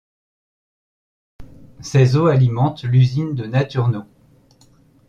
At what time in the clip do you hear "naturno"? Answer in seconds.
3.45-4.05